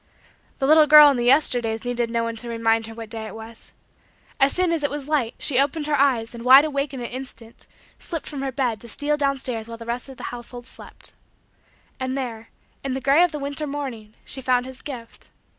The 0.57 0.65
little 0.65 0.87
girl 0.87 1.11
in 1.11 1.17
the 1.17 1.25
Yesterdays 1.25 1.85
needed 1.85 2.09
no 2.09 2.23
one 2.23 2.35
to 2.37 2.49
remind 2.49 2.87
her 2.87 2.95
what 2.95 3.11
day 3.11 3.27
it 3.27 3.35
was. 3.35 3.71
As 4.39 4.51
soon 4.51 4.71
as 4.71 4.81
it 4.81 4.89
was 4.89 5.07
light, 5.07 5.35
she 5.37 5.59
opened 5.59 5.85
her 5.85 5.95
eyes, 5.95 6.33
and, 6.33 6.43
wide 6.43 6.65
awake 6.65 6.91
in 6.91 7.01
an 7.01 7.05
instant, 7.05 7.67
slipped 7.99 8.25
from 8.25 8.41
her 8.41 8.51
bed 8.51 8.81
to 8.81 8.89
steal 8.89 9.15
down 9.15 9.37
stairs 9.37 9.69
while 9.69 9.77
the 9.77 9.85
rest 9.85 10.09
of 10.09 10.17
the 10.17 10.23
household 10.33 10.65
still 10.65 10.85
slept. 10.85 11.13
And 11.99 12.17
there, 12.17 12.49
in 12.83 12.95
the 12.95 12.99
gray 12.99 13.23
of 13.23 13.31
the 13.31 13.37
winter 13.37 13.67
morning, 13.67 14.15
she 14.25 14.41
found 14.41 14.65
his 14.65 14.81
gift. 14.81 15.29